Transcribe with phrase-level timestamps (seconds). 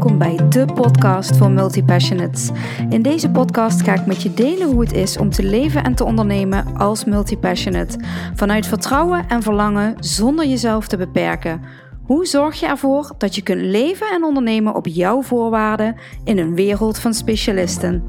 [0.00, 2.50] welkom bij de podcast voor multipassionates.
[2.88, 5.94] In deze podcast ga ik met je delen hoe het is om te leven en
[5.94, 7.98] te ondernemen als multipassionate.
[8.34, 11.60] Vanuit vertrouwen en verlangen zonder jezelf te beperken.
[12.02, 16.54] Hoe zorg je ervoor dat je kunt leven en ondernemen op jouw voorwaarden in een
[16.54, 18.04] wereld van specialisten?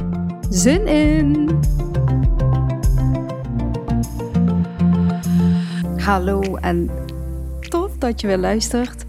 [0.50, 1.60] Zin in!
[5.98, 6.90] Hallo en
[7.60, 9.06] tof dat je weer luistert.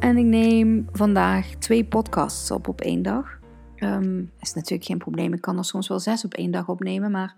[0.00, 3.38] En ik neem vandaag twee podcasts op op één dag.
[3.76, 5.32] Um, is natuurlijk geen probleem.
[5.32, 7.10] Ik kan er soms wel zes op één dag opnemen.
[7.10, 7.34] Maar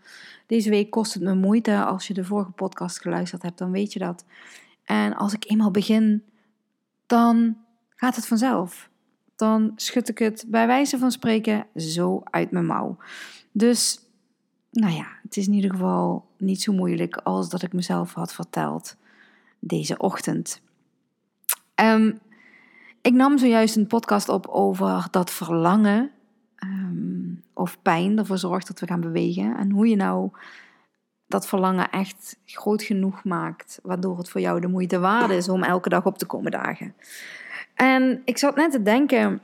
[0.47, 1.85] deze week kost het me moeite.
[1.85, 4.25] Als je de vorige podcast geluisterd hebt, dan weet je dat.
[4.85, 6.23] En als ik eenmaal begin,
[7.07, 7.57] dan
[7.89, 8.91] gaat het vanzelf.
[9.37, 12.97] Dan schud ik het bij wijze van spreken zo uit mijn mouw.
[13.53, 14.01] Dus,
[14.71, 18.35] nou ja, het is in ieder geval niet zo moeilijk als dat ik mezelf had
[18.35, 18.97] verteld
[19.59, 20.61] deze ochtend.
[21.75, 22.19] Um,
[23.03, 26.11] ik nam zojuist een podcast op over dat verlangen
[26.65, 29.57] um, of pijn ervoor zorgt dat we gaan bewegen.
[29.57, 30.31] En hoe je nou
[31.27, 35.63] dat verlangen echt groot genoeg maakt, waardoor het voor jou de moeite waard is om
[35.63, 36.95] elke dag op te komen dagen.
[37.75, 39.41] En ik zat net te denken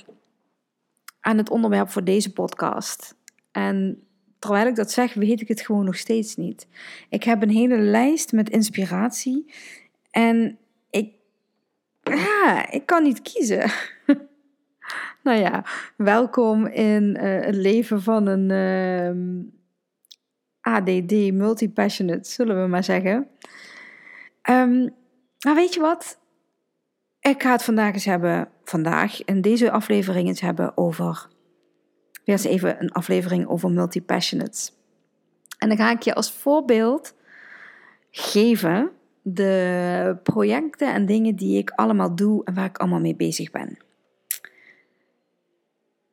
[1.20, 3.16] aan het onderwerp voor deze podcast.
[3.52, 4.02] En
[4.38, 6.66] terwijl ik dat zeg, weet ik het gewoon nog steeds niet.
[7.08, 9.54] Ik heb een hele lijst met inspiratie.
[10.10, 10.58] En
[12.16, 13.70] ja, ik kan niet kiezen.
[15.24, 15.64] nou ja,
[15.96, 19.42] welkom in uh, het leven van een uh, ehm,
[20.60, 23.28] ADD multipassionate, zullen we maar zeggen.
[24.50, 24.94] Um,
[25.44, 26.18] maar weet je wat?
[27.20, 31.28] Ik ga het vandaag eens hebben, vandaag in deze aflevering eens hebben over,
[32.24, 34.72] weer eens even een aflevering over multipassionates.
[35.58, 37.14] En dan ga ik je als voorbeeld
[38.10, 38.90] geven
[39.34, 43.78] de projecten en dingen die ik allemaal doe en waar ik allemaal mee bezig ben.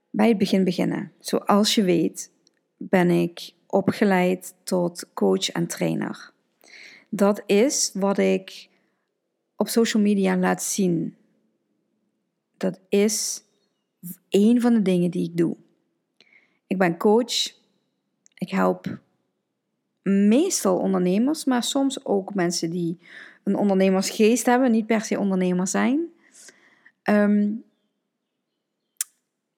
[0.10, 1.12] Bij het begin beginnen.
[1.20, 2.32] Zoals je weet
[2.78, 6.34] ben ik opgeleid tot coach en trainer.
[7.10, 8.70] Dat is wat ik
[9.56, 11.16] op social media laat zien.
[12.58, 13.44] Dat is
[14.30, 15.58] een van de dingen die ik doe.
[16.68, 17.54] Ik ben coach.
[18.34, 19.00] Ik help
[20.12, 22.98] meestal ondernemers, maar soms ook mensen die
[23.44, 26.00] een ondernemersgeest hebben, niet per se ondernemer zijn.
[27.04, 27.50] Ehm,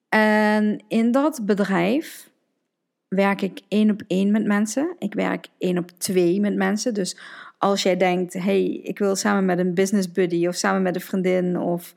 [0.08, 2.30] en in dat bedrijf
[3.08, 4.96] werk ik één op één met mensen.
[4.98, 6.94] Ik werk één op twee met mensen.
[6.94, 7.18] Dus
[7.58, 11.00] als jij denkt, hey, ik wil samen met een business buddy of samen met een
[11.00, 11.94] vriendin of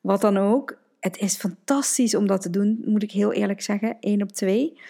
[0.00, 0.78] wat dan ook.
[1.00, 3.96] Het is fantastisch om dat te doen, moet ik heel eerlijk zeggen.
[4.00, 4.80] één op twee.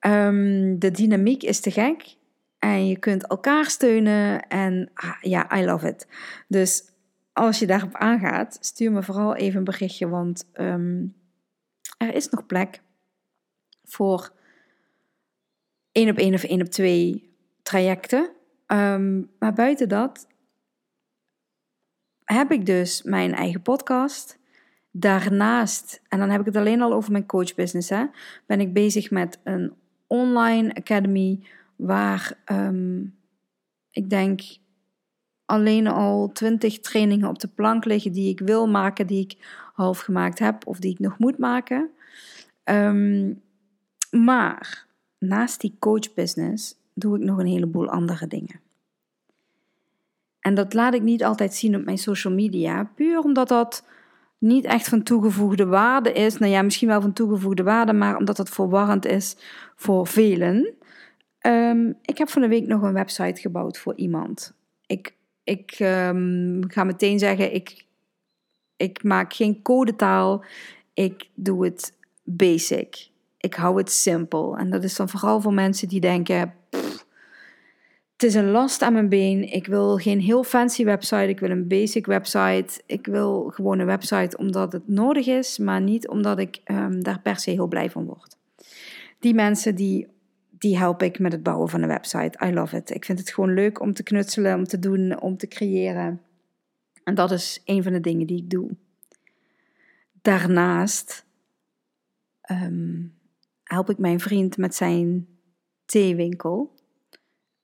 [0.00, 2.16] Um, de dynamiek is te gek.
[2.64, 4.48] En je kunt elkaar steunen.
[4.48, 6.06] En ah, ja, I love it.
[6.48, 6.84] Dus
[7.32, 10.08] als je daarop aangaat, stuur me vooral even een berichtje.
[10.08, 11.06] Want ehm,
[11.98, 12.80] er is nog plek
[13.84, 14.32] voor
[15.92, 18.30] één op één of één op twee trajecten.
[18.66, 20.26] Ehm, maar buiten dat
[22.24, 24.38] heb ik dus mijn eigen podcast.
[24.90, 28.04] Daarnaast, en dan heb ik het alleen al over mijn coachbusiness, hè,
[28.46, 29.72] ben ik bezig met een
[30.06, 31.40] online academy
[31.76, 33.02] waar ehm,
[33.90, 34.40] ik denk
[35.44, 39.36] alleen al twintig trainingen op de plank liggen die ik wil maken, die ik
[39.74, 41.90] half gemaakt heb of die ik nog moet maken.
[42.64, 43.32] Ehm,
[44.10, 44.86] maar
[45.18, 48.60] naast die coachbusiness doe ik nog een heleboel andere dingen.
[50.40, 53.84] En dat laat ik niet altijd zien op mijn social media, puur omdat dat
[54.38, 56.38] niet echt van toegevoegde waarde is.
[56.38, 59.36] Nou ja, misschien wel van toegevoegde waarde, maar omdat het verwarrend is
[59.76, 60.74] voor velen.
[61.44, 64.54] Ehm, ik heb van de week nog een website gebouwd voor iemand.
[64.86, 67.84] Ik, ik ehm, ga meteen zeggen, ik,
[68.76, 70.44] ik maak geen codetaal.
[70.94, 73.08] Ik doe het basic.
[73.38, 74.56] Ik hou het simpel.
[74.56, 76.54] En dat is dan vooral voor mensen die denken,
[78.12, 79.52] het is een last aan mijn been.
[79.52, 81.28] Ik wil geen heel fancy website.
[81.28, 82.82] Ik wil een basic website.
[82.86, 87.20] Ik wil gewoon een website omdat het nodig is, maar niet omdat ik um, daar
[87.20, 88.36] per se heel blij van word.
[89.18, 90.12] Die mensen die
[90.58, 92.46] die help ik met het bouwen van een website.
[92.46, 92.90] I love it.
[92.90, 96.20] Ik vind het gewoon leuk om te knutselen, om te doen, om te creëren.
[97.04, 98.76] En dat is een van de dingen die ik doe.
[100.22, 101.26] Daarnaast
[102.40, 103.02] ehm,
[103.62, 105.26] help ik mijn vriend met zijn
[105.84, 106.74] theewinkel.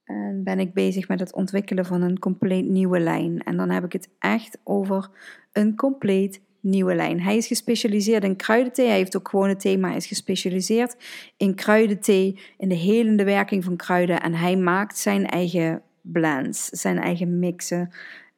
[0.04, 3.42] En ben ik bezig met het ontwikkelen van een compleet nieuwe lijn.
[3.42, 5.10] En dan heb ik het echt over
[5.52, 7.20] een compleet nieuwe lijn.
[7.20, 8.86] Hij is gespecialiseerd in kruidenthee.
[8.86, 10.96] Hij heeft ook gewone thee, maar is gespecialiseerd
[11.36, 14.20] in kruidenthee, in de helende werking van kruiden.
[14.20, 17.90] En hij maakt zijn eigen blends, zijn eigen mixen.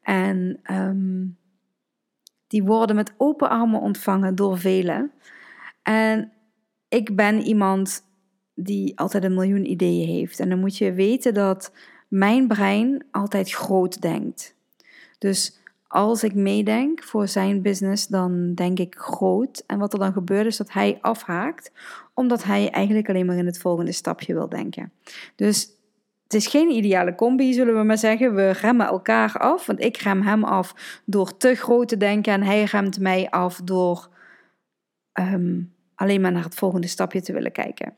[0.03, 1.37] En um,
[2.47, 5.13] die worden met open armen ontvangen door velen.
[5.83, 6.33] En
[6.89, 8.05] ik ben iemand
[8.55, 10.41] die altijd een miljoen ideeën heeft.
[10.41, 11.73] En dan moet je weten dat
[12.09, 14.57] mijn brein altijd groot denkt.
[15.19, 15.62] Dus
[15.93, 19.63] als ik meedenk voor zijn business, dan denk ik groot.
[19.67, 21.73] En wat er dan gebeurt is dat hij afhaakt,
[22.15, 24.93] omdat hij eigenlijk alleen maar in het volgende stapje wil denken.
[25.37, 25.71] Dus
[26.23, 28.35] het is geen ideale combi, zullen we maar zeggen.
[28.35, 32.43] We remmen elkaar af, want ik rem hem af door te groot te denken en
[32.43, 34.09] hij remt mij af door
[35.13, 35.61] ehm,
[35.95, 37.95] alleen maar naar het volgende stapje te willen kijken.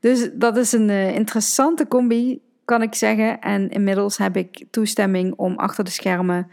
[0.00, 3.40] Dus dat is een uh, interessante combi, kan ik zeggen.
[3.40, 6.50] En inmiddels heb ik toestemming om achter de schermen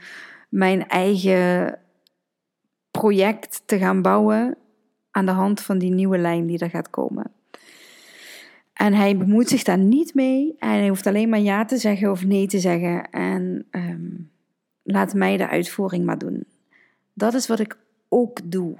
[0.47, 1.79] mijn eigen
[2.91, 4.57] project te gaan bouwen
[5.11, 7.31] aan de hand van die nieuwe lijn die er gaat komen.
[8.73, 10.55] En hij bemoeit zich daar niet mee.
[10.59, 13.09] En hij hoeft alleen maar ja te zeggen of nee te zeggen.
[13.09, 14.31] En um,
[14.83, 16.45] laat mij de uitvoering maar doen.
[17.13, 17.77] Dat is wat ik
[18.09, 18.75] ook doe.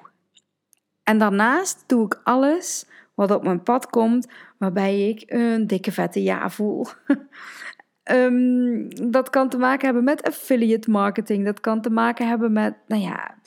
[1.03, 4.27] En daarnaast doe ik alles wat op mijn pad komt,
[4.57, 6.85] waarbij ik een dikke vette ja voel.
[8.11, 11.45] um, dat kan te maken hebben met affiliate marketing.
[11.45, 13.37] Dat kan te maken hebben met, nou ja,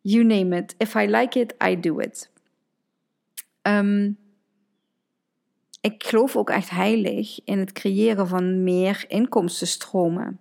[0.00, 0.74] you name it.
[0.78, 2.30] If I like it, I do it.
[3.62, 4.18] Um,
[5.80, 10.38] ik geloof ook echt heilig in het creëren van meer inkomstenstromen.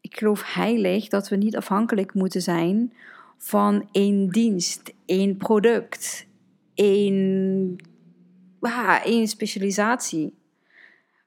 [0.00, 2.92] Ik geloof heilig dat we niet afhankelijk moeten zijn
[3.38, 6.26] van één dienst, één product,
[6.74, 7.76] één,
[8.60, 10.34] ah, één specialisatie.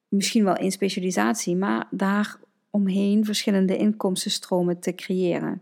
[0.10, 2.38] Misschien wel één specialisatie, maar daar
[2.70, 5.62] omheen verschillende inkomstenstromen te creëren.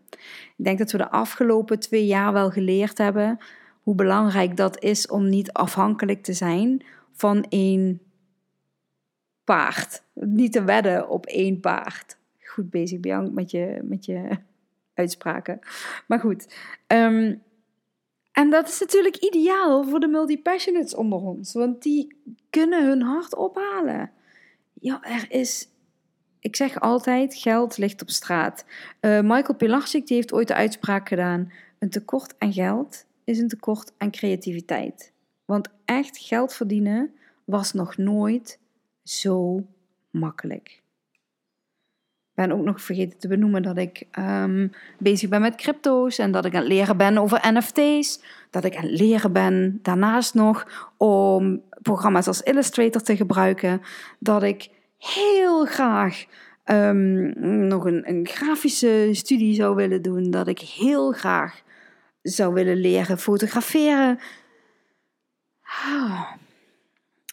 [0.57, 3.37] Ik denk dat we de afgelopen twee jaar wel geleerd hebben
[3.81, 8.01] hoe belangrijk dat is om niet afhankelijk te zijn van één
[9.43, 10.03] paard.
[10.13, 12.17] Niet te wedden op één paard.
[12.39, 14.29] Goed bezig, Bianca, met je, met je
[14.93, 15.59] uitspraken.
[16.07, 16.55] Maar goed.
[16.87, 17.35] Ehm,
[18.31, 21.53] en dat is natuurlijk ideaal voor de multipassionates onder ons.
[21.53, 22.15] Want die
[22.49, 24.11] kunnen hun hart ophalen.
[24.87, 25.67] Ja, er is...
[26.39, 28.65] Ik zeg altijd, geld ligt op straat.
[29.01, 31.51] Uh, Michael Pilarczyk die heeft ooit de uitspraak gedaan...
[31.79, 35.13] Een tekort aan geld is een tekort aan creativiteit.
[35.45, 37.11] Want echt geld verdienen
[37.45, 38.59] was nog nooit
[39.03, 39.65] zo
[40.11, 40.81] makkelijk.
[42.37, 46.31] Ik ben ook nog vergeten te benoemen dat ik um, bezig ben met crypto's en
[46.31, 48.21] dat ik aan het leren ben over NFT's.
[48.49, 53.81] Dat ik aan het leren ben daarnaast nog om programma's als Illustrator te gebruiken.
[54.19, 56.25] Dat ik heel graag
[56.65, 57.33] um,
[57.67, 60.31] nog een, een, grafische studie zou willen doen.
[60.31, 61.63] Dat ik heel graag
[62.21, 64.19] zou willen leren fotograferen.
[65.61, 66.31] Ah,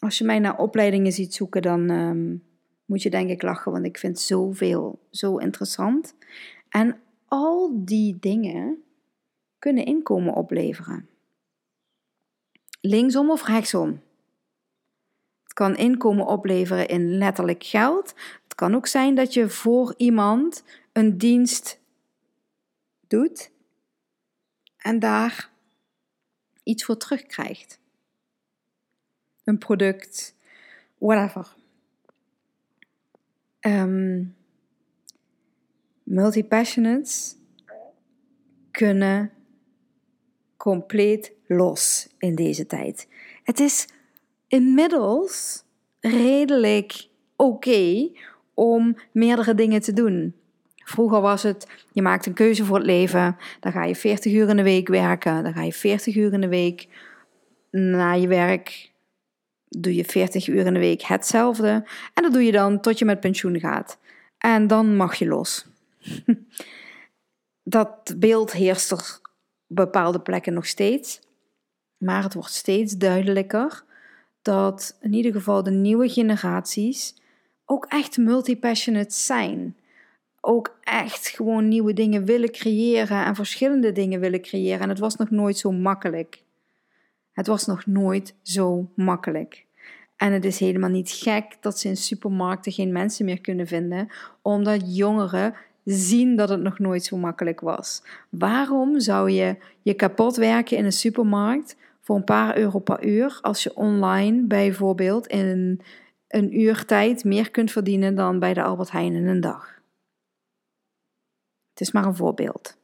[0.01, 2.43] als je mij naar opleidingen ziet zoeken, dan um,
[2.85, 6.15] moet je denk ik lachen, want ik vind zoveel zo interessant.
[6.69, 8.83] En al die dingen
[9.59, 11.09] kunnen inkomen opleveren.
[12.81, 14.01] Linksom of rechtsom.
[15.55, 18.15] Kan inkomen opleveren in letterlijk geld.
[18.45, 21.81] Het kan ook zijn dat je voor iemand een dienst
[23.07, 23.51] doet
[24.77, 25.51] en daar
[26.63, 27.79] iets voor terugkrijgt
[29.45, 30.35] een product,
[30.99, 31.55] whatever.
[33.61, 34.37] Um,
[36.03, 37.37] multipassionates
[38.71, 39.31] kunnen
[40.57, 43.09] compleet los in deze tijd.
[43.43, 43.89] Het is
[44.55, 45.65] inmiddels
[46.01, 48.11] redelijk oké
[48.55, 50.35] om meerdere dingen te doen.
[50.75, 54.49] Vroeger was het, je maakt een keuze voor het leven, dan ga je 40 uur
[54.49, 56.89] in de week werken, dan ga je 40 uur in de week
[57.71, 58.93] na je werk
[59.69, 61.85] doe je 40 uur in de week hetzelfde.
[62.15, 63.99] En dat doe je dan tot je met pensioen gaat.
[64.39, 65.67] En dan mag je los.
[67.77, 69.31] dat beeld heerst er op
[69.67, 71.21] bepaalde plekken nog steeds.
[71.97, 73.85] Maar het wordt steeds duidelijker
[74.45, 77.15] dat in ieder geval de nieuwe generaties
[77.65, 79.77] ook echt multipassionate zijn.
[80.41, 84.81] Ook echt gewoon nieuwe dingen willen creëren en verschillende dingen willen creëren.
[84.81, 86.43] En het was nog nooit zo makkelijk.
[87.33, 89.65] Het was nog nooit zo makkelijk.
[90.17, 94.09] En het is helemaal niet gek dat ze in supermarkten geen mensen meer kunnen vinden,
[94.43, 98.03] omdat jongeren zien dat het nog nooit zo makkelijk was.
[98.29, 103.39] Waarom zou je je kapot werken in een supermarkt voor een paar euro per uur
[103.41, 105.81] als je online bijvoorbeeld in
[106.29, 109.81] een, uur tijd meer kunt verdienen dan bij de Albert Heijn in een dag?
[111.71, 112.77] Het is maar een voorbeeld.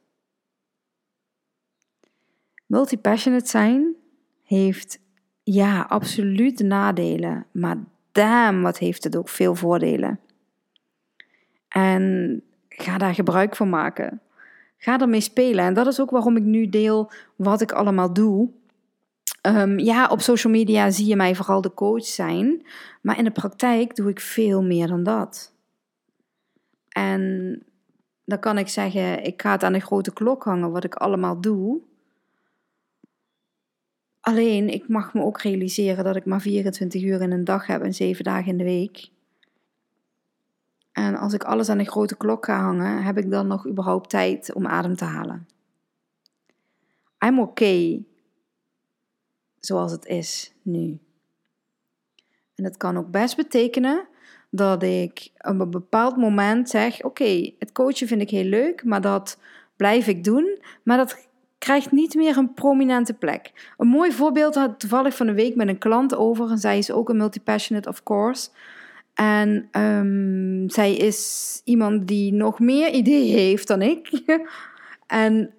[2.65, 3.95] Multipassionate zijn
[4.43, 4.99] heeft
[5.43, 7.45] ja, absoluut nadelen.
[7.51, 7.77] Maar
[8.11, 10.19] damn, wat heeft het ook veel voordelen.
[11.67, 14.21] En ga daar gebruik van maken.
[14.77, 15.65] Ga ermee spelen.
[15.65, 18.49] En dat is ook waarom ik nu deel wat ik allemaal doe.
[19.41, 22.65] Ehm, ja, op social media zie je mij vooral de coach zijn,
[23.01, 25.53] maar in de praktijk doe ik veel meer dan dat.
[26.89, 27.63] En
[28.25, 31.41] dan kan ik zeggen, ik ga het aan de grote klok hangen wat ik allemaal
[31.41, 31.81] doe.
[34.19, 37.81] Alleen, ik mag me ook realiseren dat ik maar 24 uur in een dag heb
[37.81, 39.09] en 7 dagen in de week.
[40.91, 44.09] En als ik alles aan de grote klok ga hangen, heb ik dan nog überhaupt
[44.09, 45.47] tijd om adem te halen?
[47.19, 48.05] I'm okay
[49.61, 50.99] zoals het is nu.
[52.55, 54.07] En het kan ook best betekenen
[54.49, 59.01] dat ik op een bepaald moment zeg: Oké, het coachen vind ik heel leuk, maar
[59.01, 59.39] dat
[59.75, 60.59] blijf ik doen.
[60.83, 61.27] Maar dat
[61.57, 63.73] krijgt niet meer een prominente plek.
[63.77, 66.49] Een mooi voorbeeld had toevallig van de week met een klant over.
[66.49, 68.49] En zij is ook een multipassionate, of course.
[69.13, 74.21] En um, zij is iemand die nog meer ideeën heeft dan ik.
[75.07, 75.53] en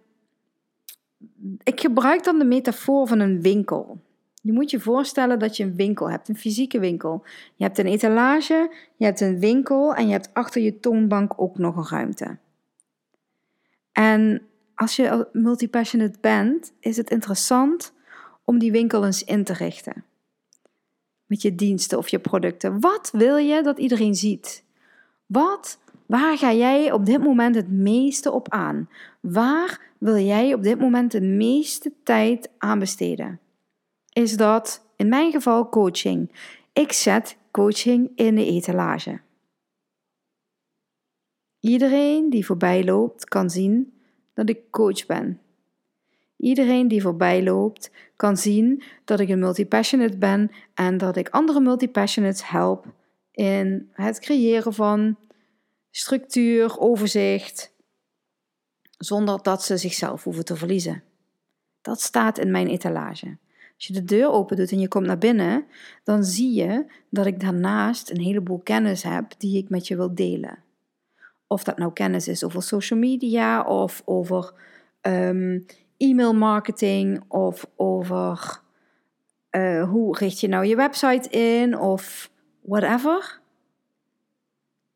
[1.63, 4.01] ik gebruik dan de metafoor van een winkel.
[4.43, 7.25] Je moet je voorstellen dat je een winkel hebt, een fysieke winkel.
[7.55, 11.59] Je hebt een etalage, je hebt een winkel en je hebt achter je toonbank ook
[11.59, 12.39] nog een ruimte.
[13.93, 14.43] En
[14.75, 17.93] als je multipassionate bent, is het interessant
[18.45, 20.05] om die winkel eens in te richten.
[21.27, 22.81] Met je diensten of je producten.
[22.81, 24.65] Wat wil je dat iedereen ziet?
[25.27, 25.79] Wat,
[26.13, 28.89] waar ga jij op dit moment het meeste op aan?
[29.21, 33.41] Waar wil jij op dit moment de meeste tijd aan besteden?
[34.13, 36.31] Is dat in mijn geval coaching.
[36.73, 39.21] Ik zet coaching in de etalage.
[41.61, 43.93] Iedereen die voorbij loopt kan zien
[44.35, 45.41] dat ik coach ben.
[46.37, 51.61] Iedereen die voorbij loopt kan zien dat ik een multipassionate ben en dat ik andere
[51.61, 52.87] multipassionates help
[53.31, 55.17] in het creëren van
[55.93, 57.75] structuur, overzicht,
[58.99, 61.03] zonder dat ze zichzelf hoeven te verliezen.
[61.81, 63.39] Dat staat in mijn etalage.
[63.77, 65.67] Als je de deur open doet en je komt naar binnen,
[66.05, 70.15] dan zie je dat ik daarnaast een heleboel kennis heb die ik met je wil
[70.15, 70.59] delen.
[71.47, 74.53] Of dat nou kennis is over social media of over
[75.01, 78.61] um, e-mail marketing of over
[79.51, 82.31] uh, hoe richt je nou je website in of
[82.61, 83.42] whatever.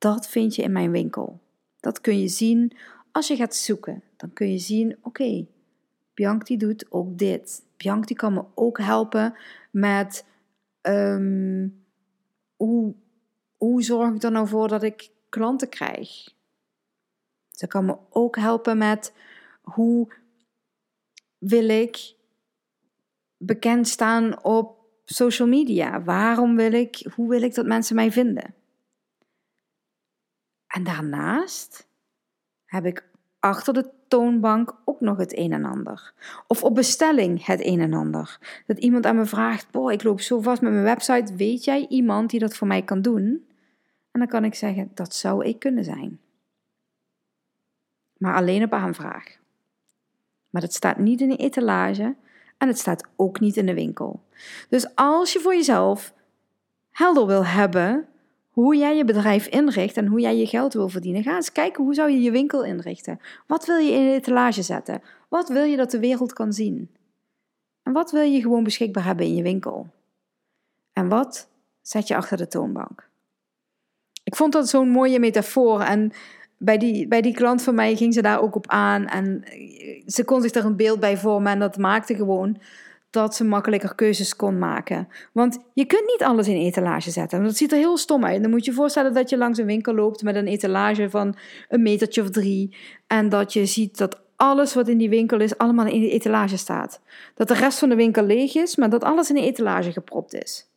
[0.06, 1.40] Dat vind je in mijn winkel.
[1.80, 2.76] Dat kun je zien
[3.12, 4.02] als je gaat zoeken.
[4.16, 5.46] Dan kun je zien, oké,
[6.14, 7.62] Bianca doet ook dit.
[7.76, 9.34] Bianca kan me ook helpen
[9.70, 10.26] met
[10.82, 11.84] um,
[12.56, 12.94] hoe,
[13.56, 16.34] hoe zorg ik er nou voor dat ik klanten krijg.
[17.50, 19.12] Ze kan me ook helpen met
[19.62, 20.12] hoe
[21.38, 22.14] wil ik
[23.36, 26.02] bekend staan op social media?
[26.02, 28.54] Waarom wil ik, hoe wil ik dat mensen mij vinden?
[30.76, 31.86] En daarnaast
[32.64, 33.08] heb ik
[33.40, 36.12] achter de toonbank ook nog het een en ander.
[36.46, 38.38] Of op bestelling het een en ander.
[38.66, 41.36] Dat iemand aan me vraagt: Boah, ik loop zo vast met mijn website.
[41.36, 43.46] Weet jij iemand die dat voor mij kan doen?
[44.10, 46.20] En dan kan ik zeggen: Dat zou ik kunnen zijn
[48.16, 49.38] maar alleen op aanvraag.
[50.50, 52.14] Maar het staat niet in de etalage
[52.58, 54.22] en het staat ook niet in de winkel.
[54.68, 56.14] Dus als je voor jezelf
[56.90, 58.08] helder wil hebben
[58.56, 61.84] hoe jij je bedrijf inricht en hoe jij je geld wil verdienen, ga eens kijken
[61.84, 63.20] hoe zou je je winkel inrichten.
[63.46, 65.02] Wat wil je in de etalage zetten?
[65.28, 66.90] Wat wil je dat de wereld kan zien?
[67.82, 69.86] En wat wil je gewoon beschikbaar hebben in je winkel?
[70.92, 71.48] En wat
[71.82, 73.08] zet je achter de toonbank?
[74.24, 76.12] Ik vond dat zo'n mooie metafoor en
[76.58, 79.06] bij die, bij die klant van mij ging ze daar ook op aan.
[79.06, 79.44] En
[80.06, 81.52] ze kon zich er een beeld bij vormen.
[81.52, 82.58] En dat maakte gewoon
[83.16, 85.08] dat ze makkelijker keuzes kon maken.
[85.32, 87.44] Want je kunt niet alles in etalage zetten.
[87.44, 88.42] Dat ziet er heel stom uit.
[88.42, 91.36] Dan moet je je voorstellen dat je langs een winkel loopt met een etalage van
[91.68, 92.76] een metertje of drie.
[93.06, 96.56] En dat je ziet dat alles wat in die winkel is, allemaal in de etalage
[96.56, 97.00] staat.
[97.34, 100.34] Dat de rest van de winkel leeg is, maar dat alles in de etalage gepropt
[100.34, 100.70] is.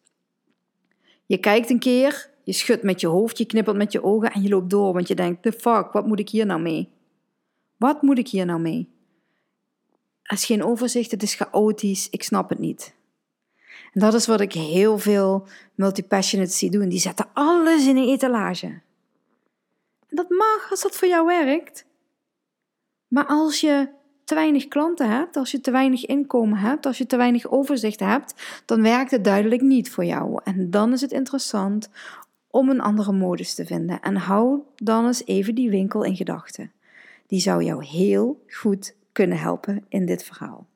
[1.25, 4.41] Je kijkt een keer je schudt met je hoofd, je knippert met je ogen en
[4.41, 6.89] je loopt door, want je denkt: the fuck, wat moet ik hier nou mee?
[7.77, 8.89] Wat moet ik hier nou mee?
[10.33, 12.93] Is geen overzicht, het is chaotisch, ik snap het niet.
[13.93, 16.89] En dat is wat ik heel veel multipassionates zie doen.
[16.89, 18.67] Die zetten alles in een etalage.
[20.07, 21.85] En dat mag als dat voor jou werkt.
[23.07, 23.89] Maar als je
[24.23, 27.99] te weinig klanten hebt, als je te weinig inkomen hebt, als je te weinig overzicht
[27.99, 28.33] hebt,
[28.65, 30.41] dan werkt het duidelijk niet voor jou.
[30.43, 31.89] En dan is het interessant
[32.49, 34.01] om een andere modus te vinden.
[34.01, 36.71] En hou dan eens even die winkel in gedachten.
[37.27, 40.67] Die zou jou heel goed kunnen helpen in dit verhaal.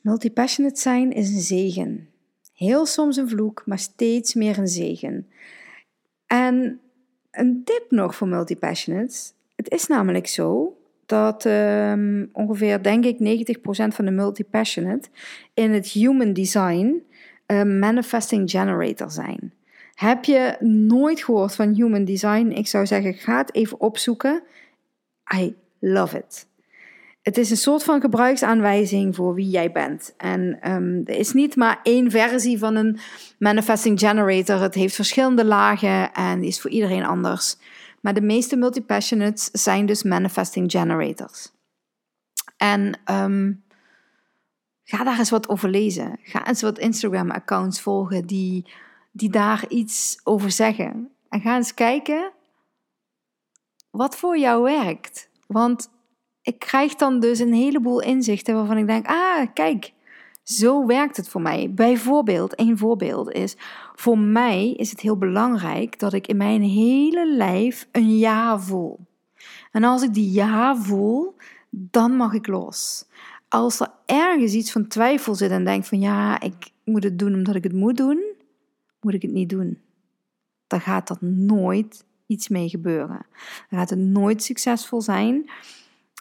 [0.00, 2.08] Multipassionate zijn is een zegen.
[2.54, 5.28] Heel soms een vloek, maar steeds meer een zegen.
[6.26, 6.80] En
[7.30, 9.32] een tip nog voor multipassionates.
[9.56, 13.60] Het is namelijk zo dat um, ongeveer, denk ik, 90%
[13.94, 15.08] van de multi-passionate
[15.54, 17.02] in het human design
[17.46, 19.52] een manifesting generator zijn.
[19.94, 22.46] Heb je nooit gehoord van human design?
[22.46, 24.42] Ik zou zeggen, ga het even opzoeken.
[25.78, 26.46] Love it.
[27.22, 30.14] Het is een soort van gebruiksaanwijzing voor wie jij bent.
[30.16, 32.98] En um, er is niet maar één versie van een
[33.38, 34.60] manifesting generator.
[34.60, 37.56] Het heeft verschillende lagen en is voor iedereen anders.
[38.00, 41.52] Maar de meeste multipassionates zijn dus manifesting generators.
[42.56, 43.64] En um,
[44.84, 46.18] ga daar eens wat over lezen.
[46.22, 48.72] Ga eens wat Instagram-accounts volgen die,
[49.12, 51.10] die daar iets over zeggen.
[51.28, 52.32] En ga eens kijken
[53.90, 55.28] wat voor jou werkt.
[55.46, 55.90] Want
[56.42, 59.92] ik krijg dan dus een heleboel inzichten waarvan ik denk: ah, kijk,
[60.42, 61.72] zo werkt het voor mij.
[61.74, 63.56] Bijvoorbeeld, één voorbeeld is:
[63.94, 68.98] voor mij is het heel belangrijk dat ik in mijn hele lijf een ja voel.
[69.72, 71.34] En als ik die ja voel,
[71.70, 73.06] dan mag ik los.
[73.48, 77.34] Als er ergens iets van twijfel zit en denk van ja, ik moet het doen
[77.34, 78.24] omdat ik het moet doen,
[79.00, 79.78] moet ik het niet doen.
[80.66, 83.26] Dan gaat dat nooit iets mee gebeuren.
[83.70, 85.50] Gaat het nooit succesvol zijn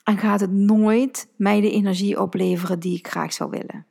[0.03, 3.85] en gaat het nooit mij de energie opleveren die ik graag zou willen.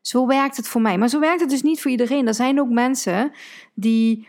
[0.00, 0.98] Zo werkt het voor mij.
[0.98, 2.26] Maar zo werkt het dus niet voor iedereen.
[2.26, 3.32] Er zijn ook mensen
[3.74, 4.28] die,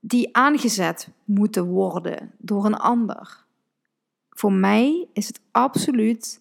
[0.00, 3.44] die aangezet moeten worden door een ander.
[4.30, 6.40] Voor mij is het absoluut,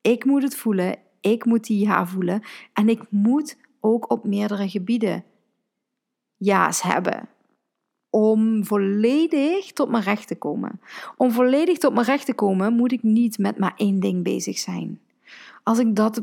[0.00, 2.42] ik moet het voelen, ik moet die ja voelen.
[2.72, 5.24] En ik moet ook op meerdere gebieden
[6.36, 7.28] ja's hebben
[8.16, 10.80] om volledig tot mijn recht te komen.
[11.16, 14.58] Om volledig tot mijn recht te komen, moet ik niet met maar één ding bezig
[14.58, 15.00] zijn.
[15.62, 16.22] Als ik dat,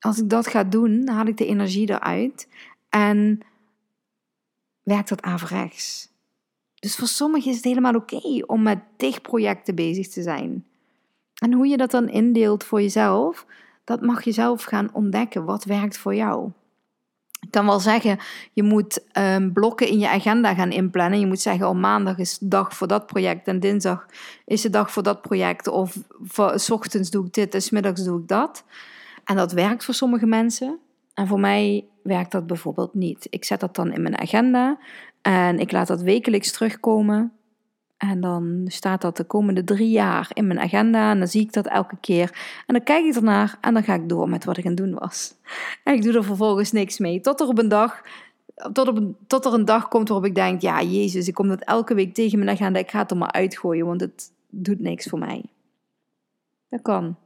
[0.00, 2.48] als ik dat ga doen, haal ik de energie eruit
[2.88, 3.40] en
[4.82, 6.08] werkt dat averechts.
[6.74, 10.66] Dus voor sommigen is het helemaal oké om met dichtprojecten bezig te zijn.
[11.34, 13.46] En hoe je dat dan indeelt voor jezelf,
[13.84, 15.44] dat mag je zelf gaan ontdekken.
[15.44, 16.50] Wat werkt voor jou?
[17.40, 18.18] Ik kan wel zeggen,
[18.52, 21.20] je moet um, blokken in je agenda gaan inplannen.
[21.20, 24.06] Je moet zeggen, oh, maandag is de dag voor dat project en dinsdag
[24.44, 25.68] is de dag voor dat project.
[25.68, 25.96] Of
[26.54, 28.64] s ochtends doe ik dit en s middags doe ik dat.
[29.24, 30.78] En dat werkt voor sommige mensen.
[31.14, 33.26] En voor mij werkt dat bijvoorbeeld niet.
[33.30, 34.78] Ik zet dat dan in mijn agenda
[35.22, 37.32] en ik laat dat wekelijks terugkomen.
[38.00, 41.10] En dan staat dat de komende drie jaar in mijn agenda.
[41.10, 42.30] En dan zie ik dat elke keer.
[42.66, 44.80] En dan kijk ik ernaar en dan ga ik door met wat ik aan het
[44.80, 45.34] doen was.
[45.84, 47.20] En ik doe er vervolgens niks mee.
[47.20, 48.02] Tot er op een dag,
[48.72, 51.60] tot, op tot er een dag komt waarop ik denk: ja, Jezus, ik kom dat
[51.60, 52.78] elke week tegen mijn agenda.
[52.78, 55.44] Ik ga het er maar uitgooien, want het doet niks voor mij.
[56.68, 57.16] Dat kan.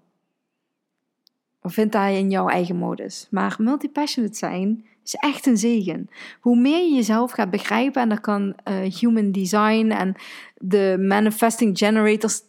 [1.63, 3.27] Of vind hij in jouw eigen modus.
[3.31, 6.09] Maar multipassionate zijn is echt een zegen.
[6.40, 10.14] Hoe meer je jezelf gaat begrijpen, en dat kan uh, human design en
[10.55, 12.40] de manifesting generators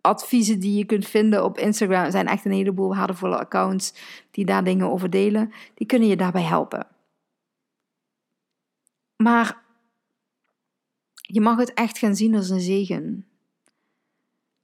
[0.00, 2.10] adviezen die je kunt vinden op Instagram.
[2.10, 3.94] Zijn echt een heleboel waardevolle accounts
[4.30, 5.52] die daar dingen over delen.
[5.74, 6.86] Die kunnen je daarbij helpen.
[9.16, 9.62] Maar
[11.12, 13.26] je mag het echt gaan zien als een zegen.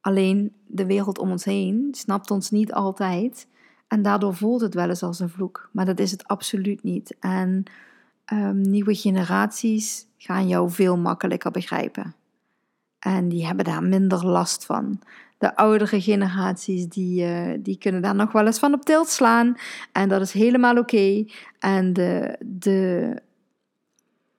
[0.00, 3.48] Alleen de wereld om ons heen snapt ons niet altijd
[3.88, 5.68] en daardoor voelt het wel eens als een vloek.
[5.72, 7.16] Maar dat is het absoluut niet.
[7.20, 7.64] En
[8.32, 12.14] um, nieuwe generaties gaan jou veel makkelijker begrijpen.
[12.98, 15.00] En die hebben daar minder last van.
[15.38, 19.54] De oudere generaties die, uh, die kunnen daar nog wel eens van op tilt slaan.
[19.92, 21.24] En dat is helemaal oké.
[21.58, 23.16] En de, de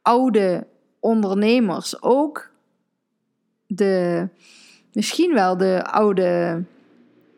[0.01, 0.67] oude
[0.99, 2.51] ondernemers ook.
[3.67, 4.27] De,
[4.93, 6.63] misschien wel de oude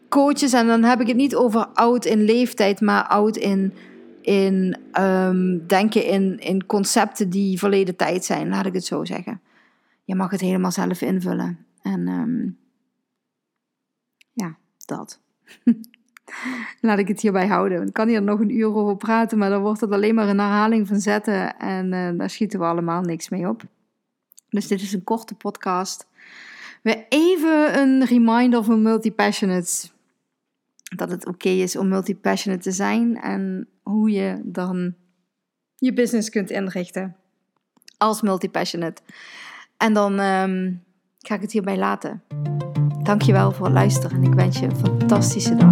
[0.09, 3.73] coaches, en dan heb ik het niet over oud in leeftijd, maar oud in,
[4.21, 9.41] in um, denken in, in concepten die verleden tijd zijn, laat ik het zo zeggen.
[10.03, 11.65] Je mag het helemaal zelf invullen.
[11.81, 12.57] En um,
[14.33, 15.19] ja, dat.
[16.81, 17.87] Laat ik het hierbij houden.
[17.87, 20.39] Ik kan hier nog een uur over praten, maar dan wordt het alleen maar een
[20.39, 21.57] herhaling van zetten.
[21.57, 23.63] En uh, daar schieten we allemaal niks mee op.
[24.49, 26.07] Dus dit is een korte podcast.
[26.81, 29.93] Weer even een reminder voor multi-passionates
[30.95, 34.95] dat het oké is om multi-passionate te zijn en hoe je dan
[35.75, 37.15] je business kunt inrichten
[37.97, 39.01] als multi-passionate.
[39.77, 40.73] En dan ehm,
[41.17, 42.23] ga ik het hierbij laten.
[43.03, 45.71] Dankjewel voor het luisteren en ik wens je een fantastische dag.